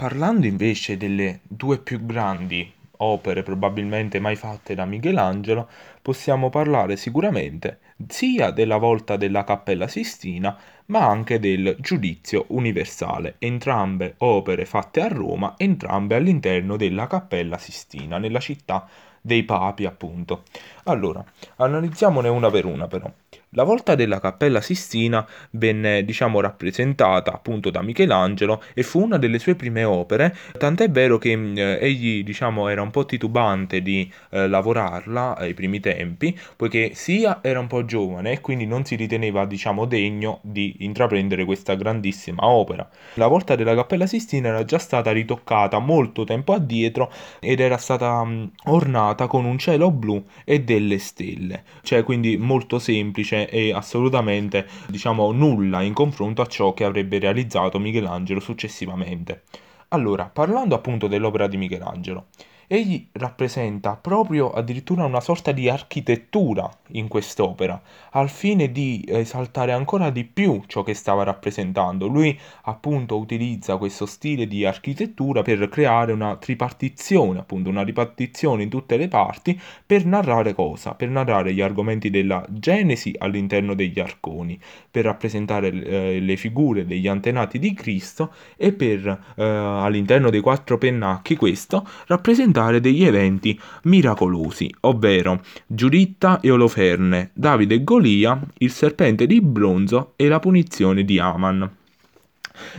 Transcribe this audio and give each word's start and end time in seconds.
Parlando 0.00 0.46
invece 0.46 0.96
delle 0.96 1.40
due 1.42 1.78
più 1.78 2.06
grandi 2.06 2.72
opere 3.02 3.42
probabilmente 3.42 4.18
mai 4.18 4.34
fatte 4.34 4.74
da 4.74 4.86
Michelangelo, 4.86 5.68
possiamo 6.00 6.48
parlare 6.48 6.96
sicuramente 6.96 7.80
sia 8.08 8.50
della 8.50 8.76
volta 8.76 9.16
della 9.16 9.44
Cappella 9.44 9.88
Sistina, 9.88 10.56
ma 10.86 11.06
anche 11.06 11.38
del 11.38 11.76
Giudizio 11.78 12.46
Universale, 12.48 13.36
entrambe 13.38 14.14
opere 14.18 14.64
fatte 14.64 15.00
a 15.00 15.08
Roma, 15.08 15.54
entrambe 15.56 16.16
all'interno 16.16 16.76
della 16.76 17.06
Cappella 17.06 17.58
Sistina, 17.58 18.18
nella 18.18 18.40
città 18.40 18.88
dei 19.20 19.44
Papi, 19.44 19.84
appunto. 19.84 20.44
Allora, 20.84 21.22
analizziamone 21.56 22.28
una 22.28 22.50
per 22.50 22.64
una 22.64 22.86
però. 22.86 23.10
La 23.54 23.64
volta 23.64 23.96
della 23.96 24.20
Cappella 24.20 24.60
Sistina 24.60 25.26
venne, 25.50 26.04
diciamo, 26.04 26.40
rappresentata 26.40 27.32
appunto 27.32 27.70
da 27.70 27.82
Michelangelo 27.82 28.62
e 28.74 28.82
fu 28.82 29.02
una 29.02 29.18
delle 29.18 29.38
sue 29.38 29.56
prime 29.56 29.82
opere, 29.82 30.36
tant'è 30.56 30.88
vero 30.88 31.18
che 31.18 31.32
eh, 31.32 31.78
egli, 31.80 32.22
diciamo, 32.22 32.68
era 32.68 32.80
un 32.80 32.90
po' 32.90 33.04
titubante 33.04 33.82
di 33.82 34.10
eh, 34.30 34.46
lavorarla 34.46 35.36
ai 35.36 35.54
primi 35.54 35.80
tempi, 35.80 36.38
poiché 36.56 36.92
sia 36.94 37.40
era 37.42 37.58
un 37.58 37.66
po' 37.66 37.84
giovane 37.90 38.30
e 38.30 38.40
quindi 38.40 38.66
non 38.66 38.84
si 38.84 38.94
riteneva, 38.94 39.44
diciamo, 39.46 39.84
degno 39.84 40.38
di 40.42 40.76
intraprendere 40.78 41.44
questa 41.44 41.74
grandissima 41.74 42.46
opera. 42.46 42.88
La 43.14 43.26
volta 43.26 43.56
della 43.56 43.74
Cappella 43.74 44.06
Sistina 44.06 44.48
era 44.48 44.64
già 44.64 44.78
stata 44.78 45.10
ritoccata 45.10 45.80
molto 45.80 46.22
tempo 46.22 46.52
addietro 46.52 47.10
ed 47.40 47.58
era 47.58 47.78
stata 47.78 48.22
mh, 48.22 48.52
ornata 48.66 49.26
con 49.26 49.44
un 49.44 49.58
cielo 49.58 49.90
blu 49.90 50.24
e 50.44 50.60
delle 50.60 50.98
stelle, 50.98 51.64
cioè 51.82 52.04
quindi 52.04 52.36
molto 52.36 52.78
semplice 52.78 53.48
e 53.50 53.72
assolutamente 53.72 54.68
diciamo 54.86 55.32
nulla 55.32 55.82
in 55.82 55.92
confronto 55.92 56.42
a 56.42 56.46
ciò 56.46 56.72
che 56.72 56.84
avrebbe 56.84 57.18
realizzato 57.18 57.80
Michelangelo 57.80 58.38
successivamente. 58.38 59.42
Allora, 59.88 60.30
parlando 60.32 60.76
appunto 60.76 61.08
dell'opera 61.08 61.48
di 61.48 61.56
Michelangelo, 61.56 62.26
egli 62.68 63.08
rappresenta 63.14 63.96
proprio 63.96 64.52
addirittura 64.52 65.04
una 65.04 65.20
sorta 65.20 65.50
di 65.50 65.68
architettura 65.68 66.70
in 66.92 67.08
quest'opera, 67.08 67.80
al 68.12 68.28
fine 68.28 68.70
di 68.70 69.04
esaltare 69.06 69.72
ancora 69.72 70.10
di 70.10 70.24
più 70.24 70.62
ciò 70.66 70.82
che 70.82 70.94
stava 70.94 71.22
rappresentando. 71.22 72.06
Lui 72.06 72.38
appunto 72.62 73.18
utilizza 73.18 73.76
questo 73.76 74.06
stile 74.06 74.46
di 74.46 74.64
architettura 74.64 75.42
per 75.42 75.68
creare 75.68 76.12
una 76.12 76.36
tripartizione, 76.36 77.38
appunto 77.40 77.68
una 77.68 77.82
ripartizione 77.82 78.62
in 78.62 78.68
tutte 78.68 78.96
le 78.96 79.08
parti 79.08 79.58
per 79.84 80.04
narrare 80.04 80.54
cosa? 80.54 80.94
Per 80.94 81.08
narrare 81.08 81.52
gli 81.52 81.60
argomenti 81.60 82.10
della 82.10 82.44
Genesi 82.48 83.14
all'interno 83.18 83.74
degli 83.74 84.00
arconi, 84.00 84.58
per 84.90 85.04
rappresentare 85.04 85.68
eh, 85.68 86.20
le 86.20 86.36
figure 86.36 86.84
degli 86.84 87.08
antenati 87.08 87.58
di 87.58 87.72
Cristo 87.74 88.32
e 88.56 88.72
per 88.72 89.06
eh, 89.36 89.42
all'interno 89.44 90.30
dei 90.30 90.40
quattro 90.40 90.78
pennacchi 90.78 91.36
questo 91.36 91.86
rappresentare 92.06 92.80
degli 92.80 93.04
eventi 93.04 93.58
miracolosi, 93.84 94.72
ovvero 94.80 95.40
Giuditta 95.66 96.40
e 96.40 96.50
Oloferne, 96.80 97.30
Davide 97.34 97.74
e 97.74 97.84
Golia, 97.84 98.40
il 98.58 98.70
serpente 98.70 99.26
di 99.26 99.42
bronzo 99.42 100.14
e 100.16 100.28
la 100.28 100.38
punizione 100.38 101.04
di 101.04 101.18
Aman. 101.18 101.76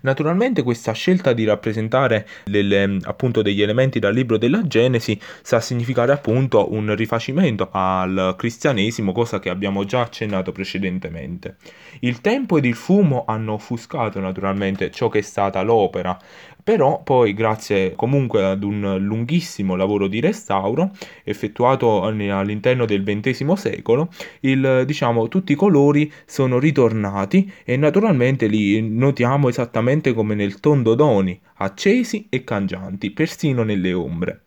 Naturalmente 0.00 0.62
questa 0.62 0.92
scelta 0.92 1.32
di 1.32 1.44
rappresentare 1.44 2.26
delle, 2.44 2.98
appunto, 3.02 3.42
degli 3.42 3.62
elementi 3.62 3.98
dal 3.98 4.14
libro 4.14 4.36
della 4.36 4.66
Genesi 4.66 5.20
sa 5.42 5.60
significare 5.60 6.12
appunto 6.12 6.72
un 6.72 6.94
rifacimento 6.96 7.68
al 7.72 8.34
cristianesimo, 8.36 9.12
cosa 9.12 9.38
che 9.38 9.50
abbiamo 9.50 9.84
già 9.84 10.00
accennato 10.00 10.52
precedentemente. 10.52 11.56
Il 12.00 12.20
tempo 12.20 12.58
ed 12.58 12.64
il 12.64 12.74
fumo 12.74 13.24
hanno 13.26 13.54
offuscato 13.54 14.18
naturalmente 14.20 14.90
ciò 14.90 15.08
che 15.08 15.18
è 15.18 15.22
stata 15.22 15.62
l'opera, 15.62 16.18
però 16.68 17.02
poi 17.02 17.32
grazie 17.32 17.94
comunque 17.94 18.44
ad 18.44 18.62
un 18.62 18.98
lunghissimo 19.00 19.74
lavoro 19.74 20.06
di 20.06 20.20
restauro 20.20 20.90
effettuato 21.24 22.02
all'interno 22.02 22.84
del 22.84 23.04
XX 23.04 23.50
secolo, 23.54 24.10
il, 24.40 24.82
diciamo, 24.84 25.28
tutti 25.28 25.52
i 25.52 25.54
colori 25.54 26.12
sono 26.26 26.58
ritornati 26.58 27.50
e 27.64 27.78
naturalmente 27.78 28.48
li 28.48 28.86
notiamo 28.86 29.48
esattamente 29.48 30.12
come 30.12 30.34
nel 30.34 30.60
tondo 30.60 30.94
d'oni, 30.94 31.40
accesi 31.54 32.26
e 32.28 32.44
cangianti, 32.44 33.12
persino 33.12 33.62
nelle 33.62 33.94
ombre. 33.94 34.42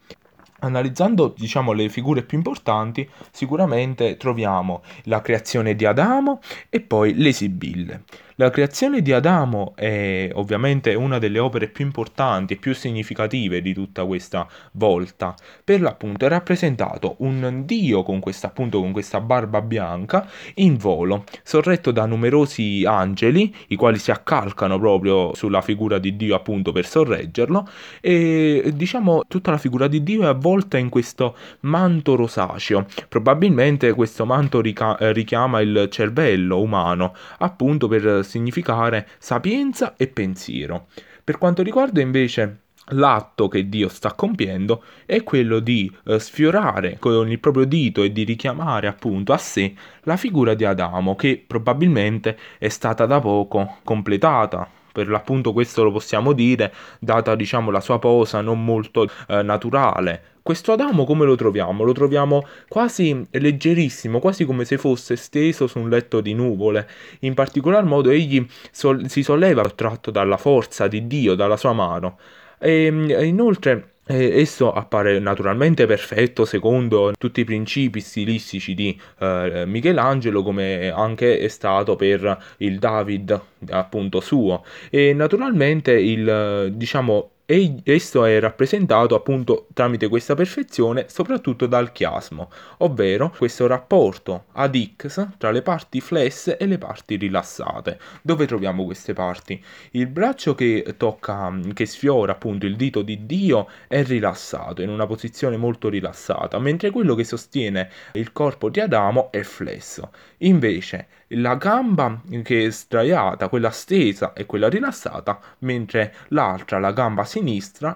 Analizzando 0.60 1.34
diciamo, 1.36 1.72
le 1.72 1.90
figure 1.90 2.22
più 2.22 2.38
importanti, 2.38 3.10
sicuramente 3.32 4.16
troviamo 4.18 4.84
la 5.06 5.22
creazione 5.22 5.76
di 5.76 5.86
Adamo 5.86 6.40
e 6.70 6.82
poi 6.82 7.16
le 7.16 7.32
Sibille. 7.32 8.04
La 8.36 8.50
creazione 8.50 9.02
di 9.02 9.12
Adamo 9.12 9.74
è 9.76 10.30
ovviamente 10.34 10.94
una 10.94 11.18
delle 11.20 11.38
opere 11.38 11.68
più 11.68 11.84
importanti 11.84 12.54
e 12.54 12.58
più 12.58 12.74
significative 12.74 13.62
di 13.62 13.74
tutta 13.74 14.06
questa 14.06 14.48
volta. 14.74 15.36
Per 15.64 15.82
l'appunto 15.82 16.26
è 16.26 16.30
rappresentato 16.30 17.16
un 17.20 17.64
dio 17.66 18.04
con 18.04 18.22
questa, 18.22 18.48
appunto, 18.48 18.80
con 18.80 18.94
questa 18.94 19.20
barba 19.20 19.62
bianca 19.62 20.30
in 20.56 20.78
volo, 20.78 21.26
sorretto 21.44 21.92
da 21.92 22.06
numerosi 22.06 22.86
angeli, 22.86 23.54
i 23.68 23.76
quali 23.76 23.98
si 23.98 24.12
accalcano 24.12 24.80
proprio 24.80 25.36
sulla 25.36 25.62
figura 25.62 26.00
di 26.00 26.16
Dio 26.16 26.34
appunto 26.36 26.72
per 26.72 26.86
sorreggerlo 26.86 27.68
e 28.00 28.72
diciamo 28.74 29.24
tutta 29.28 29.52
la 29.52 29.58
figura 29.58 29.88
di 29.88 30.04
Dio 30.04 30.24
è 30.24 30.28
avvolta 30.28 30.78
in 30.78 30.88
questo 30.90 31.36
manto 31.62 32.16
rosaceo. 32.16 32.86
Probabilmente 33.10 33.92
questo 33.94 34.26
manto 34.26 34.62
rica- 34.62 34.96
richiama 35.12 35.60
il 35.60 35.88
cervello 35.92 36.62
umano, 36.62 37.14
appunto 37.40 37.88
per 37.90 38.21
significare 38.24 39.08
sapienza 39.18 39.96
e 39.98 40.08
pensiero. 40.08 40.88
Per 41.24 41.38
quanto 41.38 41.64
riguarda 41.64 42.02
invece 42.02 42.60
l'atto 42.92 43.48
che 43.48 43.70
Dio 43.70 43.88
sta 43.88 44.14
compiendo 44.14 44.84
è 45.06 45.24
quello 45.24 45.60
di 45.60 45.92
eh, 46.06 46.20
sfiorare 46.20 46.98
con 47.00 47.30
il 47.30 47.40
proprio 47.40 47.66
dito 47.66 48.04
e 48.04 48.12
di 48.12 48.24
richiamare 48.24 48.88
appunto 48.88 49.34
a 49.34 49.38
sé 49.38 49.74
la 50.02 50.18
figura 50.18 50.54
di 50.54 50.66
Adamo 50.66 51.16
che 51.16 51.44
probabilmente 51.46 52.38
è 52.58 52.70
stata 52.70 53.06
da 53.06 53.20
poco 53.20 53.78
completata 53.84 54.80
per 54.92 55.08
l'appunto 55.08 55.54
questo 55.54 55.84
lo 55.84 55.92
possiamo 55.92 56.34
dire, 56.34 56.74
data 57.00 57.36
diciamo 57.36 57.72
la 57.72 57.80
sua 57.80 57.98
posa 58.00 58.42
non 58.42 58.64
molto 58.64 59.08
eh, 59.28 59.42
naturale. 59.42 60.24
Questo 60.44 60.72
Adamo 60.72 61.06
come 61.06 61.26
lo 61.26 61.36
troviamo? 61.36 61.84
Lo 61.84 61.94
troviamo 61.94 62.48
quasi 62.68 63.28
leggerissimo, 63.30 64.20
quasi 64.20 64.44
come 64.46 64.66
se 64.66 64.78
fosse 64.80 65.16
steso 65.16 65.68
su 65.68 65.78
un 65.78 65.88
letto 65.88 66.20
di 66.20 66.34
nuvole. 66.34 66.88
In 67.20 67.36
particolar 67.36 67.84
modo 67.84 68.10
egli 68.10 68.44
sol- 68.72 69.08
si 69.08 69.22
solleva 69.22 69.62
attratto 69.62 70.10
dalla 70.10 70.38
forza 70.38 70.88
di 70.88 71.06
Dio, 71.06 71.36
dalla 71.36 71.58
sua 71.58 71.74
mano. 71.74 72.18
E 72.60 72.88
inoltre 72.88 73.92
eh, 74.08 74.40
esso 74.40 74.74
appare 74.74 75.20
naturalmente 75.20 75.86
perfetto 75.86 76.46
secondo 76.46 77.14
tutti 77.18 77.42
i 77.42 77.44
principi 77.44 78.00
stilistici 78.00 78.74
di 78.74 79.00
eh, 79.20 79.64
Michelangelo, 79.68 80.42
come 80.42 80.90
anche 80.90 81.38
è 81.38 81.48
stato 81.50 81.96
per 81.96 82.56
il 82.58 82.80
David 82.80 83.40
appunto 83.70 84.20
suo. 84.20 84.64
E 84.90 85.14
naturalmente 85.14 85.92
il 85.92 86.72
diciamo 86.74 87.30
e 87.46 87.82
esso 87.84 88.24
è 88.26 88.40
rappresentato 88.40 89.16
appunto 89.16 89.68
tramite 89.74 90.08
questa 90.08 90.36
perfezione 90.36 91.06
soprattutto 91.10 91.66
dal 91.66 91.92
chiasmo, 91.92 92.50
ovvero 92.78 93.34
questo 93.38 93.68
rapporto 93.68 94.46
ad 94.54 94.78
x 94.98 95.28
tra 95.38 95.52
le 95.52 95.62
parti 95.62 96.02
flesse 96.02 96.58
e 96.58 96.66
le 96.66 96.78
parti 96.78 97.16
rilassate. 97.18 98.00
Dove 98.22 98.46
troviamo 98.46 98.86
queste 98.86 99.14
parti? 99.14 99.64
Il 99.92 100.08
braccio 100.08 100.56
che 100.56 100.96
tocca, 100.98 101.54
che 101.74 101.86
sfiora 101.86 102.34
appunto 102.34 102.66
il 102.66 102.76
dito 102.76 103.02
di 103.02 103.26
Dio 103.26 103.68
è 103.88 104.04
rilassato, 104.04 104.82
in 104.82 104.90
una 104.90 105.06
posizione 105.06 105.58
molto 105.58 105.90
rilassata, 105.90 106.60
mentre 106.60 106.90
quello 106.90 107.16
che 107.16 107.24
sostiene 107.24 107.90
il 108.14 108.32
corpo 108.32 108.70
di 108.70 108.80
Adamo 108.80 109.32
è 109.32 109.42
flesso. 109.42 110.12
Invece 110.40 111.08
la 111.36 111.56
gamba 111.56 112.22
che 112.44 112.66
è 112.66 112.72
sdraiata, 112.72 113.48
quella 113.48 113.70
stesa 113.70 114.34
e 114.34 114.46
quella 114.46 114.68
rilassata, 114.68 115.40
mentre 115.60 116.14
l'altra, 116.30 116.80
la 116.80 116.92
gamba 116.92 117.24
sinistra, 117.24 117.40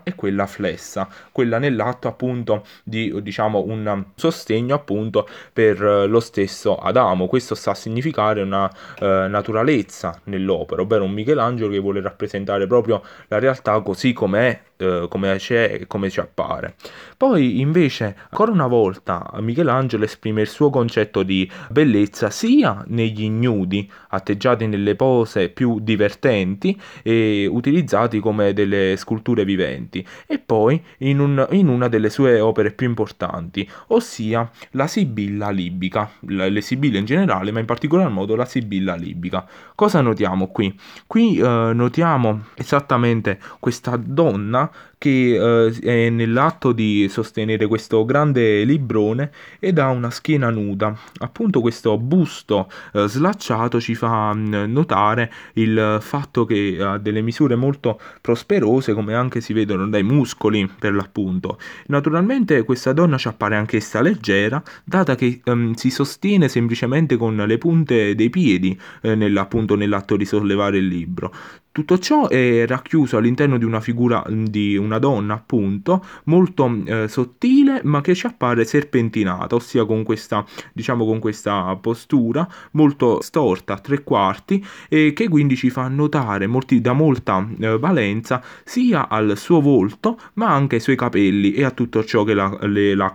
è 0.04 0.16
quella 0.16 0.48
flessa, 0.48 1.08
quella 1.32 1.58
nell'atto 1.58 2.08
appunto 2.08 2.66
di 2.84 3.22
diciamo 3.22 3.64
un 3.66 4.06
sostegno 4.16 4.76
appunto 4.76 5.28
per 5.54 5.80
lo 5.80 6.20
stesso 6.20 6.78
Adamo. 6.78 7.28
Questo 7.28 7.56
sta 7.56 7.72
a 7.72 7.76
significare 7.76 8.42
una 8.42 8.70
eh, 9.00 9.28
naturalezza 9.30 10.20
nell'opera, 10.26 10.82
ovvero 10.82 11.04
un 11.04 11.12
Michelangelo 11.12 11.72
che 11.72 11.80
vuole 11.80 12.02
rappresentare 12.02 12.68
proprio 12.68 13.02
la 13.28 13.40
realtà 13.40 13.80
così 13.82 14.14
com'è 14.14 14.60
eh, 14.78 15.08
come 15.10 15.36
c'è 15.38 15.78
e 15.82 15.88
come 15.88 16.10
ci 16.10 16.20
appare. 16.20 16.76
Poi 17.18 17.60
invece, 17.60 18.16
ancora 18.30 18.52
una 18.52 18.68
volta, 18.68 19.32
Michelangelo 19.40 20.04
esprime 20.04 20.42
il 20.42 20.48
suo 20.48 20.70
concetto 20.70 21.24
di 21.24 21.50
bellezza 21.70 22.30
sia 22.30 22.84
negli 22.88 23.24
ignudi, 23.24 23.90
atteggiati 24.10 24.68
nelle 24.68 24.96
pose 24.96 25.50
più 25.50 25.80
divertenti 25.80 26.80
e 27.04 27.48
utilizzati 27.50 28.20
come 28.20 28.54
delle 28.54 28.96
sculture 28.98 29.46
viventi, 29.46 30.06
e 30.28 30.40
poi 30.40 30.82
in, 31.00 31.20
un, 31.20 31.48
in 31.52 31.68
una 31.68 31.88
delle 31.88 32.10
sue 32.10 32.40
opere 32.40 32.72
più 32.72 32.88
importanti, 32.88 33.68
ossia 33.88 34.50
la 34.72 34.88
Sibilla 34.88 35.50
libica, 35.50 36.12
le 36.22 36.62
Sibille 36.62 36.98
in 36.98 37.06
generale, 37.06 37.52
ma 37.52 37.60
in 37.60 37.66
particolar 37.66 38.10
modo 38.10 38.36
la 38.36 38.46
Sibilla 38.46 38.96
libica. 38.96 39.48
Cosa 39.74 40.02
notiamo 40.02 40.48
qui? 40.48 40.78
Qui 41.08 41.38
eh, 41.38 41.72
notiamo 41.74 42.46
esattamente 42.56 43.40
questa 43.60 43.96
donna 43.98 44.65
che 44.98 45.36
eh, 45.36 45.80
è 45.82 46.10
nell'atto 46.10 46.72
di 46.72 47.08
sostenere 47.10 47.68
questo 47.68 48.06
grande 48.06 48.64
librone 48.64 49.32
ed 49.60 49.78
ha 49.80 49.90
una 49.90 50.10
schiena 50.10 50.50
nuda. 50.50 50.98
Appunto 51.20 51.62
questo 51.62 51.98
busto 51.98 52.70
eh, 52.94 53.08
slacciato 53.08 53.80
ci 53.80 53.96
fa 53.96 54.34
mh, 54.34 54.40
mm, 54.40 54.72
notare 54.72 55.32
il 55.54 55.98
fatto 56.02 56.46
che 56.46 56.78
ha 56.82 56.98
delle 56.98 57.22
misure 57.22 57.56
molto 57.56 58.00
prosperose 58.22 58.94
come 58.94 59.14
anche 59.14 59.42
si 59.42 59.54
vedono 59.54 59.88
dai 59.88 60.04
muscoli 60.04 60.68
per 60.80 60.94
l'appunto. 60.94 61.60
Naturalmente 61.88 62.64
questa 62.64 62.94
donna 62.94 63.18
ci 63.18 63.28
appare 63.28 63.56
anch'essa 63.56 64.02
leggera 64.02 64.62
data 64.84 65.16
che 65.16 65.42
um, 65.46 65.74
si 65.74 65.90
sostiene 65.90 66.48
semplicemente 66.48 67.18
con 67.18 67.36
le 67.36 67.58
punte 67.58 68.16
dei 68.16 68.30
piedi 68.30 68.80
eh, 69.02 69.16
nell'atto 69.16 70.16
di 70.16 70.26
sollevare 70.26 70.78
il 70.78 70.88
libro. 70.88 71.32
Tutto 71.76 72.00
ciò 72.00 72.30
è 72.30 72.66
racchiuso 72.66 73.18
all'interno 73.18 73.58
di 73.58 73.66
una 73.66 73.82
figura 73.82 74.24
di 74.30 74.78
una 74.78 74.98
donna, 74.98 75.34
appunto, 75.34 76.06
molto 76.24 76.74
eh, 76.86 77.10
sottile, 77.10 77.82
ma 77.84 78.00
che 78.00 78.16
ci 78.16 78.28
appare 78.28 78.64
serpentinata, 78.64 79.56
ossia 79.56 79.84
con 79.84 80.04
questa, 80.04 80.46
diciamo, 80.72 81.06
con 81.06 81.20
questa 81.20 81.76
postura 81.76 82.48
molto 82.72 83.22
storta 83.22 83.74
a 83.74 83.80
tre 83.80 84.04
quarti 84.04 84.66
e 84.88 85.12
che 85.12 85.28
quindi 85.28 85.58
ci 85.58 85.70
fa 85.70 85.90
notare 85.90 86.48
molti, 86.48 86.80
da 86.80 86.94
molta 86.94 87.46
eh, 87.60 87.78
valenza 87.78 88.42
sia 88.64 89.10
al 89.10 89.38
suo 89.38 89.60
volto, 89.60 90.18
ma 90.36 90.54
anche 90.54 90.76
ai 90.76 90.82
suoi 90.82 90.96
capelli 90.96 91.52
e 91.52 91.66
a 91.66 91.72
tutto 91.72 92.06
ciò 92.06 92.24
che 92.24 92.34
la, 92.36 92.58
le, 92.62 92.96
la. 92.96 93.14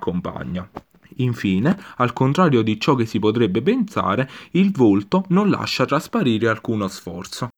Infine, 1.17 1.79
al 1.97 2.13
contrario 2.13 2.61
di 2.61 2.79
ciò 2.79 2.95
che 2.95 3.07
si 3.07 3.19
potrebbe 3.19 3.63
pensare, 3.63 4.29
il 4.51 4.71
volto 4.71 5.25
non 5.29 5.49
lascia 5.49 5.87
trasparire 5.87 6.49
alcuno 6.49 6.89
sforzo. 6.89 7.50